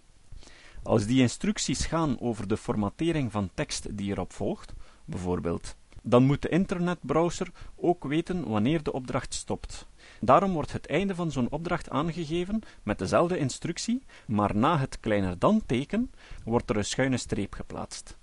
Als 0.82 1.06
die 1.06 1.20
instructies 1.20 1.86
gaan 1.86 2.20
over 2.20 2.48
de 2.48 2.56
formatering 2.56 3.32
van 3.32 3.50
tekst 3.54 3.96
die 3.96 4.10
erop 4.10 4.32
volgt, 4.32 4.74
bijvoorbeeld, 5.04 5.76
dan 6.06 6.24
moet 6.24 6.42
de 6.42 6.48
internetbrowser 6.48 7.50
ook 7.76 8.04
weten 8.04 8.48
wanneer 8.48 8.82
de 8.82 8.92
opdracht 8.92 9.34
stopt. 9.34 9.86
Daarom 10.20 10.52
wordt 10.52 10.72
het 10.72 10.86
einde 10.86 11.14
van 11.14 11.30
zo'n 11.30 11.50
opdracht 11.50 11.90
aangegeven 11.90 12.62
met 12.82 12.98
dezelfde 12.98 13.38
instructie, 13.38 14.02
maar 14.26 14.56
na 14.56 14.78
het 14.78 15.00
kleiner 15.00 15.38
dan 15.38 15.62
teken 15.66 16.10
wordt 16.44 16.70
er 16.70 16.76
een 16.76 16.84
schuine 16.84 17.16
streep 17.16 17.54
geplaatst. 17.54 18.16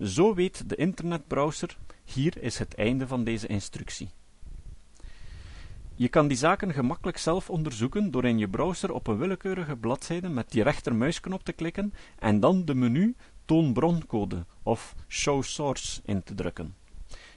Zo 0.00 0.34
weet 0.34 0.68
de 0.68 0.76
internetbrowser, 0.76 1.78
hier 2.04 2.42
is 2.42 2.58
het 2.58 2.74
einde 2.74 3.06
van 3.06 3.24
deze 3.24 3.46
instructie. 3.46 4.08
Je 5.96 6.08
kan 6.08 6.28
die 6.28 6.36
zaken 6.36 6.72
gemakkelijk 6.72 7.18
zelf 7.18 7.50
onderzoeken 7.50 8.10
door 8.10 8.24
in 8.24 8.38
je 8.38 8.48
browser 8.48 8.92
op 8.92 9.06
een 9.06 9.18
willekeurige 9.18 9.76
bladzijde 9.76 10.28
met 10.28 10.50
die 10.50 10.62
rechtermuisknop 10.62 11.44
te 11.44 11.52
klikken 11.52 11.94
en 12.18 12.40
dan 12.40 12.64
de 12.64 12.74
menu 12.74 13.16
Toon 13.44 13.72
broncode 13.72 14.46
of 14.62 14.94
Show 15.08 15.42
Source 15.42 16.00
in 16.04 16.22
te 16.22 16.34
drukken. 16.34 16.74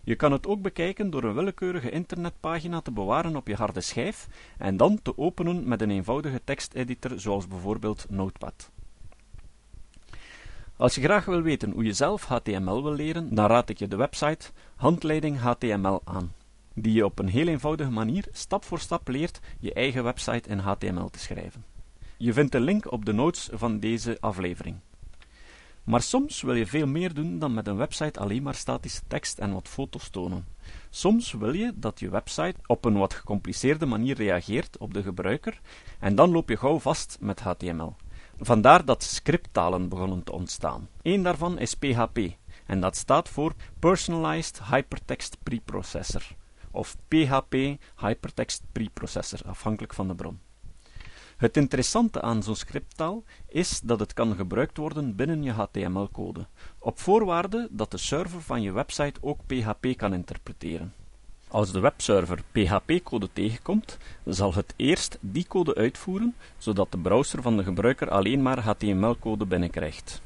Je 0.07 0.15
kan 0.15 0.31
het 0.31 0.47
ook 0.47 0.61
bekijken 0.61 1.09
door 1.09 1.23
een 1.23 1.33
willekeurige 1.33 1.89
internetpagina 1.89 2.81
te 2.81 2.91
bewaren 2.91 3.35
op 3.35 3.47
je 3.47 3.55
harde 3.55 3.81
schijf 3.81 4.27
en 4.57 4.77
dan 4.77 5.01
te 5.01 5.17
openen 5.17 5.67
met 5.67 5.81
een 5.81 5.91
eenvoudige 5.91 6.41
teksteditor 6.43 7.19
zoals 7.19 7.47
bijvoorbeeld 7.47 8.05
Notepad. 8.09 8.71
Als 10.77 10.95
je 10.95 11.01
graag 11.01 11.25
wil 11.25 11.41
weten 11.41 11.71
hoe 11.71 11.83
je 11.83 11.93
zelf 11.93 12.25
HTML 12.25 12.83
wil 12.83 12.93
leren, 12.93 13.35
dan 13.35 13.45
raad 13.45 13.69
ik 13.69 13.79
je 13.79 13.87
de 13.87 13.95
website 13.95 14.51
Handleiding 14.75 15.39
HTML 15.39 16.01
aan, 16.03 16.33
die 16.73 16.93
je 16.93 17.05
op 17.05 17.19
een 17.19 17.29
heel 17.29 17.47
eenvoudige 17.47 17.91
manier 17.91 18.27
stap 18.31 18.63
voor 18.63 18.79
stap 18.79 19.07
leert 19.07 19.39
je 19.59 19.73
eigen 19.73 20.03
website 20.03 20.49
in 20.49 20.59
HTML 20.59 21.09
te 21.09 21.19
schrijven. 21.19 21.65
Je 22.17 22.33
vindt 22.33 22.51
de 22.51 22.59
link 22.59 22.91
op 22.91 23.05
de 23.05 23.13
notes 23.13 23.49
van 23.53 23.79
deze 23.79 24.17
aflevering. 24.19 24.75
Maar 25.87 26.01
soms 26.01 26.41
wil 26.41 26.53
je 26.53 26.65
veel 26.65 26.87
meer 26.87 27.13
doen 27.13 27.39
dan 27.39 27.53
met 27.53 27.67
een 27.67 27.77
website 27.77 28.19
alleen 28.19 28.43
maar 28.43 28.55
statische 28.55 29.01
tekst 29.07 29.39
en 29.39 29.53
wat 29.53 29.67
foto's 29.67 30.09
tonen. 30.09 30.45
Soms 30.89 31.31
wil 31.31 31.53
je 31.53 31.71
dat 31.75 31.99
je 31.99 32.09
website 32.09 32.55
op 32.65 32.85
een 32.85 32.97
wat 32.97 33.13
gecompliceerde 33.13 33.85
manier 33.85 34.15
reageert 34.15 34.77
op 34.77 34.93
de 34.93 35.03
gebruiker 35.03 35.61
en 35.99 36.15
dan 36.15 36.31
loop 36.31 36.49
je 36.49 36.57
gauw 36.57 36.79
vast 36.79 37.17
met 37.19 37.39
HTML. 37.39 37.95
Vandaar 38.39 38.85
dat 38.85 39.03
scripttalen 39.03 39.89
begonnen 39.89 40.23
te 40.23 40.31
ontstaan. 40.31 40.89
Eén 41.01 41.23
daarvan 41.23 41.59
is 41.59 41.75
PHP, 41.75 42.19
en 42.65 42.79
dat 42.79 42.95
staat 42.95 43.29
voor 43.29 43.53
Personalized 43.79 44.61
Hypertext 44.63 45.37
Preprocessor, 45.43 46.35
of 46.71 46.97
PHP 47.07 47.55
Hypertext 47.95 48.63
Preprocessor, 48.71 49.39
afhankelijk 49.45 49.93
van 49.93 50.07
de 50.07 50.15
bron. 50.15 50.39
Het 51.37 51.57
interessante 51.57 52.21
aan 52.21 52.43
zo'n 52.43 52.55
scripttaal 52.55 53.23
is 53.47 53.79
dat 53.79 53.99
het 53.99 54.13
kan 54.13 54.35
gebruikt 54.35 54.77
worden 54.77 55.15
binnen 55.15 55.43
je 55.43 55.51
HTML-code, 55.51 56.45
op 56.79 56.99
voorwaarde 56.99 57.67
dat 57.71 57.91
de 57.91 57.97
server 57.97 58.41
van 58.41 58.61
je 58.61 58.71
website 58.71 59.19
ook 59.21 59.39
PHP 59.45 59.87
kan 59.95 60.13
interpreteren. 60.13 60.93
Als 61.47 61.71
de 61.71 61.79
webserver 61.79 62.43
PHP-code 62.51 63.29
tegenkomt, 63.33 63.97
zal 64.25 64.53
het 64.53 64.73
eerst 64.75 65.17
die 65.21 65.47
code 65.47 65.75
uitvoeren, 65.75 66.35
zodat 66.57 66.91
de 66.91 66.97
browser 66.97 67.41
van 67.41 67.57
de 67.57 67.63
gebruiker 67.63 68.09
alleen 68.09 68.41
maar 68.41 68.59
HTML-code 68.59 69.45
binnenkrijgt. 69.45 70.21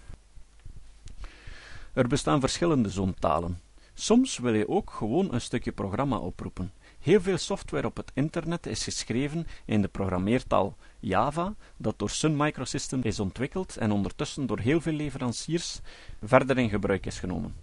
Er 1.94 2.08
bestaan 2.08 2.39
verschillende 2.39 2.89
zo'n 2.89 3.15
talen. 3.20 3.60
Soms 3.94 4.38
wil 4.38 4.53
je 4.53 4.70
ook 4.70 4.91
gewoon 4.91 5.34
een 5.34 5.41
stukje 5.41 5.72
programma 5.72 6.18
oproepen. 6.18 6.72
Heel 7.01 7.22
veel 7.22 7.38
software 7.38 7.88
op 7.88 7.98
het 7.98 8.12
internet 8.13 8.65
is 8.65 8.84
geschreven 8.84 9.48
in 9.65 9.81
de 9.81 9.88
programmeertaal 9.88 10.77
Java, 11.00 11.53
dat 11.77 12.00
door 12.00 12.10
Sun 12.10 12.36
Microsystems 12.36 13.05
is 13.05 13.20
ontwikkeld 13.20 13.77
en 13.77 13.91
ondertussen 13.91 14.46
door 14.46 14.60
heel 14.60 14.81
veel 14.81 14.93
leveranciers 14.93 15.79
verder 16.24 16.58
in 16.58 16.70
gebruik 16.70 17.05
is 17.05 17.20
genomen. 17.20 17.55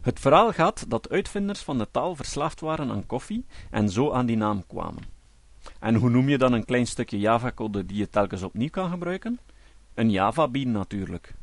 Het 0.00 0.20
verhaal 0.20 0.52
gaat 0.52 0.90
dat 0.90 1.10
uitvinders 1.10 1.60
van 1.60 1.78
de 1.78 1.90
taal 1.90 2.16
verslaafd 2.16 2.60
waren 2.60 2.90
aan 2.90 3.06
koffie 3.06 3.46
en 3.70 3.90
zo 3.90 4.12
aan 4.12 4.26
die 4.26 4.36
naam 4.36 4.66
kwamen. 4.66 5.02
En 5.78 5.94
hoe 5.94 6.10
noem 6.10 6.28
je 6.28 6.38
dan 6.38 6.52
een 6.52 6.64
klein 6.64 6.86
stukje 6.86 7.18
Java-code 7.18 7.86
die 7.86 7.96
je 7.96 8.08
telkens 8.08 8.42
opnieuw 8.42 8.70
kan 8.70 8.90
gebruiken? 8.90 9.38
Een 9.94 10.10
Java-bean 10.10 10.70
natuurlijk. 10.70 11.34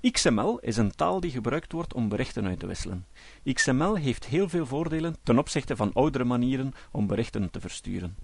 XML 0.00 0.58
is 0.58 0.76
een 0.76 0.90
taal 0.90 1.20
die 1.20 1.30
gebruikt 1.30 1.72
wordt 1.72 1.94
om 1.94 2.08
berichten 2.08 2.46
uit 2.46 2.58
te 2.58 2.66
wisselen. 2.66 3.06
XML 3.52 3.96
heeft 3.96 4.26
heel 4.26 4.48
veel 4.48 4.66
voordelen 4.66 5.16
ten 5.22 5.38
opzichte 5.38 5.76
van 5.76 5.92
oudere 5.92 6.24
manieren 6.24 6.72
om 6.90 7.06
berichten 7.06 7.50
te 7.50 7.60
versturen. 7.60 8.16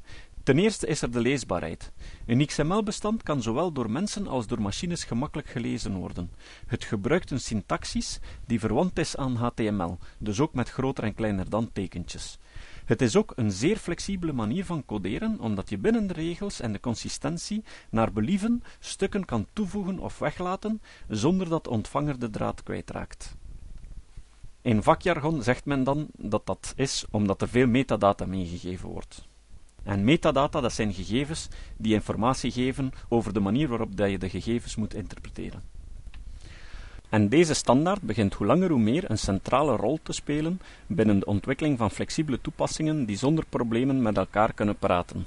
Ten 0.42 0.58
eerste 0.58 0.86
is 0.86 1.02
er 1.02 1.10
de 1.10 1.20
leesbaarheid. 1.20 1.92
Een 2.26 2.46
XML-bestand 2.46 3.22
kan 3.22 3.42
zowel 3.42 3.72
door 3.72 3.90
mensen 3.90 4.26
als 4.26 4.46
door 4.46 4.60
machines 4.60 5.04
gemakkelijk 5.04 5.48
gelezen 5.48 5.94
worden. 5.94 6.30
Het 6.66 6.84
gebruikt 6.84 7.30
een 7.30 7.40
syntaxis 7.40 8.18
die 8.46 8.60
verwant 8.60 8.98
is 8.98 9.16
aan 9.16 9.36
HTML, 9.36 9.98
dus 10.18 10.40
ook 10.40 10.54
met 10.54 10.70
groter 10.70 11.04
en 11.04 11.14
kleiner 11.14 11.50
dan 11.50 11.72
tekentjes. 11.72 12.38
Het 12.84 13.02
is 13.02 13.16
ook 13.16 13.32
een 13.36 13.50
zeer 13.50 13.76
flexibele 13.76 14.32
manier 14.32 14.64
van 14.64 14.84
coderen, 14.84 15.40
omdat 15.40 15.70
je 15.70 15.78
binnen 15.78 16.06
de 16.06 16.14
regels 16.14 16.60
en 16.60 16.72
de 16.72 16.80
consistentie 16.80 17.64
naar 17.90 18.12
believen 18.12 18.62
stukken 18.78 19.24
kan 19.24 19.46
toevoegen 19.52 19.98
of 19.98 20.18
weglaten, 20.18 20.82
zonder 21.08 21.48
dat 21.48 21.64
de 21.64 21.70
ontvanger 21.70 22.18
de 22.18 22.30
draad 22.30 22.62
kwijtraakt. 22.62 23.36
In 24.62 24.82
vakjargon 24.82 25.42
zegt 25.42 25.64
men 25.64 25.84
dan 25.84 26.06
dat 26.16 26.46
dat 26.46 26.72
is 26.76 27.04
omdat 27.10 27.42
er 27.42 27.48
veel 27.48 27.66
metadata 27.66 28.26
meegegeven 28.26 28.88
wordt. 28.88 29.28
En 29.82 30.04
metadata, 30.04 30.60
dat 30.60 30.72
zijn 30.72 30.92
gegevens 30.92 31.48
die 31.76 31.94
informatie 31.94 32.50
geven 32.50 32.92
over 33.08 33.32
de 33.32 33.40
manier 33.40 33.68
waarop 33.68 33.98
je 33.98 34.18
de 34.18 34.28
gegevens 34.28 34.76
moet 34.76 34.94
interpreteren. 34.94 35.73
En 37.14 37.28
deze 37.28 37.54
standaard 37.54 38.02
begint 38.02 38.34
hoe 38.34 38.46
langer 38.46 38.70
hoe 38.70 38.78
meer 38.78 39.10
een 39.10 39.18
centrale 39.18 39.76
rol 39.76 39.98
te 40.02 40.12
spelen 40.12 40.60
binnen 40.86 41.18
de 41.18 41.26
ontwikkeling 41.26 41.78
van 41.78 41.90
flexibele 41.90 42.40
toepassingen 42.40 43.04
die 43.04 43.16
zonder 43.16 43.44
problemen 43.48 44.02
met 44.02 44.16
elkaar 44.16 44.52
kunnen 44.52 44.76
praten, 44.76 45.26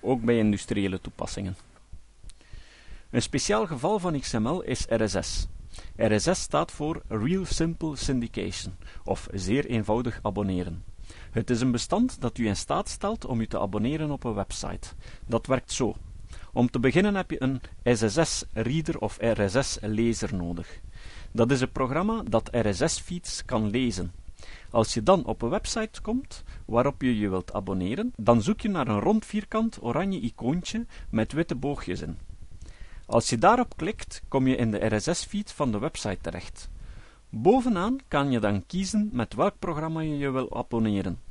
ook 0.00 0.22
bij 0.22 0.38
industriële 0.38 1.00
toepassingen. 1.00 1.56
Een 3.10 3.22
speciaal 3.22 3.66
geval 3.66 3.98
van 3.98 4.20
XML 4.20 4.62
is 4.62 4.86
RSS. 4.88 5.46
RSS 5.96 6.40
staat 6.40 6.72
voor 6.72 7.02
Real 7.08 7.44
Simple 7.44 7.96
Syndication, 7.96 8.74
of 9.04 9.28
zeer 9.32 9.66
eenvoudig 9.66 10.18
abonneren. 10.22 10.84
Het 11.30 11.50
is 11.50 11.60
een 11.60 11.70
bestand 11.70 12.20
dat 12.20 12.38
u 12.38 12.46
in 12.46 12.56
staat 12.56 12.88
stelt 12.88 13.24
om 13.24 13.40
u 13.40 13.46
te 13.46 13.58
abonneren 13.58 14.10
op 14.10 14.24
een 14.24 14.34
website. 14.34 14.88
Dat 15.26 15.46
werkt 15.46 15.72
zo. 15.72 15.94
Om 16.52 16.70
te 16.70 16.80
beginnen 16.80 17.14
heb 17.14 17.30
je 17.30 17.42
een 17.42 17.60
SSS-reader 17.84 18.98
of 18.98 19.18
RSS-lezer 19.20 20.34
nodig. 20.34 20.80
Dat 21.36 21.50
is 21.50 21.60
een 21.60 21.72
programma 21.72 22.22
dat 22.28 22.48
RSS-feeds 22.52 23.44
kan 23.44 23.70
lezen. 23.70 24.12
Als 24.70 24.94
je 24.94 25.02
dan 25.02 25.24
op 25.24 25.42
een 25.42 25.48
website 25.48 26.00
komt 26.00 26.44
waarop 26.66 27.02
je 27.02 27.18
je 27.18 27.28
wilt 27.28 27.52
abonneren, 27.52 28.12
dan 28.16 28.42
zoek 28.42 28.60
je 28.60 28.68
naar 28.68 28.88
een 28.88 29.00
rond 29.00 29.26
vierkant 29.26 29.82
oranje 29.82 30.20
icoontje 30.20 30.86
met 31.10 31.32
witte 31.32 31.54
boogjes 31.54 32.00
in. 32.00 32.18
Als 33.06 33.30
je 33.30 33.38
daarop 33.38 33.76
klikt, 33.76 34.22
kom 34.28 34.46
je 34.46 34.56
in 34.56 34.70
de 34.70 34.96
RSS-feed 34.96 35.52
van 35.52 35.72
de 35.72 35.78
website 35.78 36.18
terecht. 36.20 36.68
Bovenaan 37.28 37.98
kan 38.08 38.30
je 38.30 38.40
dan 38.40 38.66
kiezen 38.66 39.08
met 39.12 39.34
welk 39.34 39.58
programma 39.58 40.00
je 40.00 40.18
je 40.18 40.30
wil 40.30 40.56
abonneren. 40.56 41.25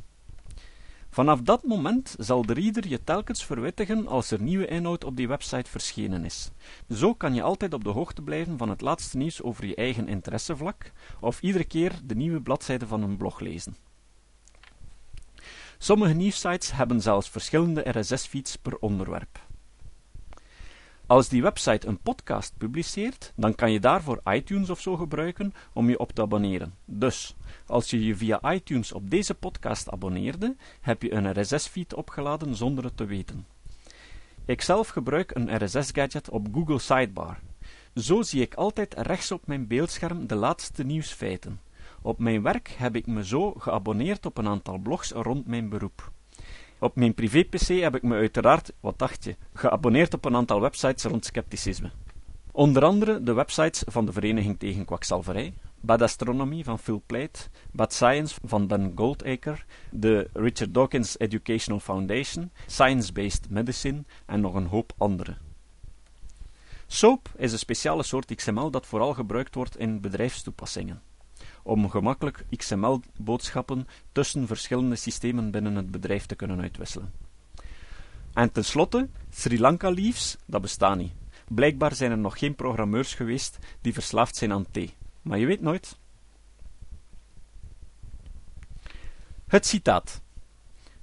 Vanaf 1.15 1.41
dat 1.41 1.63
moment 1.63 2.15
zal 2.17 2.45
de 2.45 2.53
reader 2.53 2.87
je 2.87 3.03
telkens 3.03 3.45
verwittigen 3.45 4.07
als 4.07 4.31
er 4.31 4.41
nieuwe 4.41 4.67
inhoud 4.67 5.03
op 5.03 5.15
die 5.15 5.27
website 5.27 5.69
verschenen 5.69 6.25
is. 6.25 6.51
Zo 6.89 7.13
kan 7.13 7.33
je 7.33 7.41
altijd 7.41 7.73
op 7.73 7.83
de 7.83 7.89
hoogte 7.89 8.21
blijven 8.21 8.57
van 8.57 8.69
het 8.69 8.81
laatste 8.81 9.17
nieuws 9.17 9.41
over 9.41 9.65
je 9.65 9.75
eigen 9.75 10.07
interessevlak, 10.07 10.91
of 11.19 11.41
iedere 11.41 11.63
keer 11.63 11.99
de 12.03 12.15
nieuwe 12.15 12.41
bladzijde 12.41 12.87
van 12.87 13.03
een 13.03 13.17
blog 13.17 13.39
lezen. 13.39 13.75
Sommige 15.77 16.13
nieuwsites 16.13 16.71
hebben 16.71 17.01
zelfs 17.01 17.29
verschillende 17.29 17.99
RSS-feeds 17.99 18.55
per 18.55 18.77
onderwerp. 18.77 19.39
Als 21.07 21.29
die 21.29 21.41
website 21.41 21.87
een 21.87 21.99
podcast 21.99 22.53
publiceert, 22.57 23.33
dan 23.35 23.55
kan 23.55 23.71
je 23.71 23.79
daarvoor 23.79 24.21
iTunes 24.23 24.69
of 24.69 24.81
zo 24.81 24.95
gebruiken 24.95 25.53
om 25.73 25.89
je 25.89 25.99
op 25.99 26.11
te 26.11 26.21
abonneren. 26.21 26.73
Dus, 26.85 27.35
als 27.67 27.89
je 27.89 28.05
je 28.05 28.15
via 28.15 28.53
iTunes 28.53 28.91
op 28.91 29.09
deze 29.09 29.33
podcast 29.33 29.89
abonneerde, 29.89 30.55
heb 30.81 31.01
je 31.01 31.13
een 31.13 31.41
RSS-feed 31.41 31.93
opgeladen 31.93 32.55
zonder 32.55 32.83
het 32.83 32.97
te 32.97 33.05
weten. 33.05 33.45
Ik 34.45 34.61
zelf 34.61 34.87
gebruik 34.87 35.35
een 35.35 35.65
RSS-gadget 35.65 36.29
op 36.29 36.47
Google 36.53 36.79
Sidebar. 36.79 37.39
Zo 37.95 38.21
zie 38.21 38.41
ik 38.41 38.53
altijd 38.53 38.93
rechts 38.97 39.31
op 39.31 39.47
mijn 39.47 39.67
beeldscherm 39.67 40.27
de 40.27 40.35
laatste 40.35 40.83
nieuwsfeiten. 40.83 41.61
Op 42.01 42.19
mijn 42.19 42.41
werk 42.41 42.75
heb 42.77 42.95
ik 42.95 43.07
me 43.07 43.25
zo 43.25 43.53
geabonneerd 43.53 44.25
op 44.25 44.37
een 44.37 44.47
aantal 44.47 44.77
blogs 44.77 45.11
rond 45.11 45.47
mijn 45.47 45.69
beroep. 45.69 46.13
Op 46.85 46.95
mijn 46.95 47.13
privé-pc 47.13 47.67
heb 47.67 47.95
ik 47.95 48.03
me 48.03 48.15
uiteraard, 48.15 48.71
wat 48.79 48.99
dacht 48.99 49.23
je, 49.23 49.35
geabonneerd 49.53 50.13
op 50.13 50.25
een 50.25 50.35
aantal 50.35 50.61
websites 50.61 51.03
rond 51.03 51.25
scepticisme. 51.25 51.91
Onder 52.51 52.83
andere 52.83 53.23
de 53.23 53.33
websites 53.33 53.83
van 53.85 54.05
de 54.05 54.11
Vereniging 54.11 54.59
tegen 54.59 54.85
Kwakzalverij, 54.85 55.53
Bad 55.79 56.01
Astronomy 56.01 56.63
van 56.63 56.79
Phil 56.79 57.03
Plait, 57.05 57.49
Bad 57.71 57.93
Science 57.93 58.39
van 58.43 58.67
Dan 58.67 58.91
Goldacre, 58.95 59.57
de 59.89 60.29
Richard 60.33 60.73
Dawkins 60.73 61.19
Educational 61.19 61.79
Foundation, 61.79 62.51
Science 62.65 63.13
Based 63.13 63.49
Medicine 63.49 64.03
en 64.25 64.41
nog 64.41 64.53
een 64.53 64.67
hoop 64.67 64.93
andere. 64.97 65.37
SOAP 66.87 67.29
is 67.37 67.51
een 67.51 67.59
speciale 67.59 68.03
soort 68.03 68.35
XML 68.35 68.71
dat 68.71 68.85
vooral 68.85 69.13
gebruikt 69.13 69.55
wordt 69.55 69.77
in 69.77 70.01
bedrijfstoepassingen 70.01 71.01
om 71.65 71.89
gemakkelijk 71.89 72.45
XML-boodschappen 72.55 73.87
tussen 74.11 74.47
verschillende 74.47 74.95
systemen 74.95 75.51
binnen 75.51 75.75
het 75.75 75.91
bedrijf 75.91 76.25
te 76.25 76.35
kunnen 76.35 76.61
uitwisselen. 76.61 77.11
En 78.33 78.51
tenslotte, 78.51 79.07
Sri 79.29 79.59
Lanka 79.59 79.91
Leaves, 79.91 80.37
dat 80.45 80.61
bestaat 80.61 80.97
niet. 80.97 81.13
Blijkbaar 81.47 81.95
zijn 81.95 82.11
er 82.11 82.17
nog 82.17 82.39
geen 82.39 82.55
programmeurs 82.55 83.13
geweest 83.13 83.57
die 83.81 83.93
verslaafd 83.93 84.35
zijn 84.35 84.51
aan 84.51 84.65
thee. 84.71 84.93
Maar 85.21 85.37
je 85.37 85.45
weet 85.45 85.61
nooit. 85.61 85.97
Het 89.47 89.65
citaat. 89.65 90.21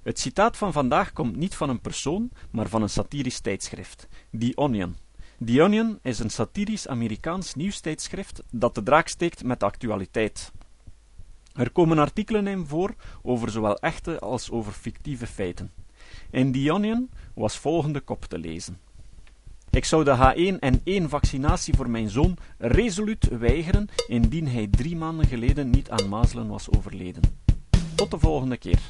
Het 0.01 0.19
citaat 0.19 0.57
van 0.57 0.73
vandaag 0.73 1.13
komt 1.13 1.35
niet 1.35 1.55
van 1.55 1.69
een 1.69 1.81
persoon, 1.81 2.31
maar 2.51 2.69
van 2.69 2.81
een 2.81 2.89
satirisch 2.89 3.39
tijdschrift, 3.39 4.07
The 4.39 4.51
Onion. 4.55 4.95
The 5.45 5.61
Onion 5.61 5.99
is 6.01 6.19
een 6.19 6.29
satirisch 6.29 6.87
Amerikaans 6.87 7.55
nieuwstijdschrift 7.55 8.43
dat 8.51 8.75
de 8.75 8.83
draak 8.83 9.07
steekt 9.07 9.43
met 9.43 9.59
de 9.59 9.65
actualiteit. 9.65 10.51
Er 11.53 11.71
komen 11.71 11.97
artikelen 11.97 12.47
in 12.47 12.65
voor 12.67 12.95
over 13.21 13.49
zowel 13.49 13.77
echte 13.79 14.19
als 14.19 14.51
over 14.51 14.71
fictieve 14.71 15.27
feiten. 15.27 15.71
In 16.29 16.51
The 16.51 16.71
Onion 16.73 17.09
was 17.33 17.57
volgende 17.57 17.99
kop 17.99 18.25
te 18.25 18.37
lezen. 18.37 18.77
Ik 19.69 19.85
zou 19.85 20.03
de 20.03 20.15
H1N1-vaccinatie 20.15 21.73
voor 21.75 21.89
mijn 21.89 22.09
zoon 22.09 22.37
resoluut 22.57 23.37
weigeren 23.37 23.87
indien 24.07 24.47
hij 24.47 24.67
drie 24.67 24.95
maanden 24.95 25.25
geleden 25.25 25.69
niet 25.69 25.89
aan 25.89 26.09
mazelen 26.09 26.47
was 26.47 26.69
overleden. 26.69 27.21
Tot 27.95 28.11
de 28.11 28.19
volgende 28.19 28.57
keer. 28.57 28.81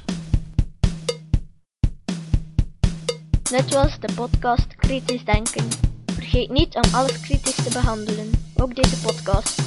Dit 3.44 3.74
was 3.74 4.00
de 4.00 4.13
podcast 4.16 4.76
Kritisch 4.76 5.26
Denken. 5.26 5.93
Vergeet 6.24 6.50
niet 6.50 6.76
om 6.76 6.94
alles 6.94 7.20
kritisch 7.20 7.56
te 7.56 7.70
behandelen, 7.74 8.32
ook 8.56 8.76
deze 8.76 9.00
podcast. 9.00 9.62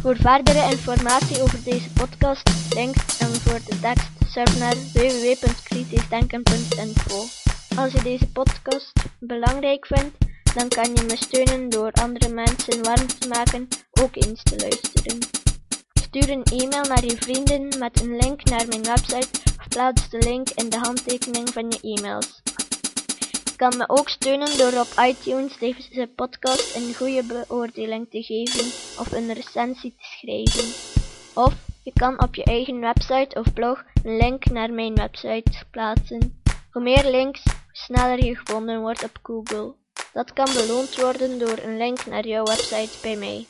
Voor 0.00 0.16
verdere 0.16 0.70
informatie 0.70 1.42
over 1.42 1.62
deze 1.64 1.90
podcast, 1.90 2.74
links 2.74 3.18
en 3.18 3.34
voor 3.34 3.60
de 3.68 3.80
tekst, 3.80 4.08
surf 4.28 4.58
naar 4.58 4.74
www.kritischdenken.info. 4.92 7.24
Als 7.76 7.92
je 7.92 8.02
deze 8.02 8.32
podcast 8.32 8.92
belangrijk 9.18 9.86
vindt, 9.86 10.16
dan 10.54 10.68
kan 10.68 10.94
je 10.94 11.02
me 11.02 11.16
steunen 11.16 11.68
door 11.68 11.92
andere 11.92 12.28
mensen 12.28 12.82
warm 12.82 13.06
te 13.06 13.28
maken 13.28 13.68
ook 14.00 14.16
eens 14.16 14.42
te 14.42 14.56
luisteren. 14.56 15.18
Stuur 15.92 16.30
een 16.30 16.44
e-mail 16.44 16.84
naar 16.84 17.04
je 17.04 17.16
vrienden 17.16 17.78
met 17.78 18.00
een 18.00 18.16
link 18.16 18.44
naar 18.44 18.68
mijn 18.68 18.82
website 18.82 19.28
of 19.58 19.68
plaats 19.68 20.10
de 20.10 20.18
link 20.18 20.50
in 20.50 20.68
de 20.68 20.78
handtekening 20.78 21.52
van 21.52 21.70
je 21.70 21.80
e-mails. 21.80 22.44
Kan 23.56 23.76
me 23.76 23.88
ook 23.88 24.08
steunen 24.08 24.58
door 24.58 24.80
op 24.80 24.86
iTunes 25.00 25.58
deze 25.58 26.10
podcast 26.14 26.74
een 26.74 26.94
goede 26.94 27.22
beoordeling 27.22 28.10
te 28.10 28.22
geven 28.22 28.64
of 29.00 29.12
een 29.12 29.32
recensie 29.32 29.90
te 29.90 30.04
schrijven. 30.04 30.64
Of 31.34 31.54
je 31.82 31.92
kan 31.92 32.22
op 32.22 32.34
je 32.34 32.44
eigen 32.44 32.80
website 32.80 33.38
of 33.38 33.52
blog 33.52 33.84
een 34.04 34.16
link 34.16 34.44
naar 34.44 34.72
mijn 34.72 34.94
website 34.94 35.64
plaatsen. 35.70 36.42
Hoe 36.70 36.82
meer 36.82 37.10
links, 37.10 37.42
hoe 37.44 37.54
sneller 37.72 38.24
je 38.24 38.36
gevonden 38.36 38.80
wordt 38.80 39.04
op 39.04 39.18
Google. 39.22 39.74
Dat 40.12 40.32
kan 40.32 40.48
beloond 40.54 41.00
worden 41.00 41.38
door 41.38 41.58
een 41.62 41.76
link 41.76 42.06
naar 42.06 42.26
jouw 42.26 42.44
website 42.44 42.98
bij 43.02 43.16
mij. 43.16 43.46